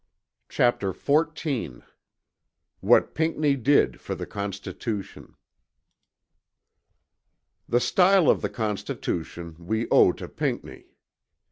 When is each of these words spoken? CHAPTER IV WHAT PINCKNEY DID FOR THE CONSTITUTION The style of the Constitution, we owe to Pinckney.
CHAPTER 0.49 0.89
IV 0.89 1.85
WHAT 2.79 3.13
PINCKNEY 3.13 3.55
DID 3.57 4.01
FOR 4.01 4.15
THE 4.15 4.25
CONSTITUTION 4.25 5.35
The 7.69 7.79
style 7.79 8.27
of 8.27 8.41
the 8.41 8.49
Constitution, 8.49 9.55
we 9.59 9.87
owe 9.89 10.11
to 10.13 10.27
Pinckney. 10.27 10.87